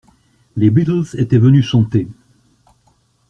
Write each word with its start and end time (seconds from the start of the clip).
Les 0.55 0.71
Beatles 0.71 1.03
étaient 1.19 1.37
venus 1.37 1.63
chanter. 1.63 2.07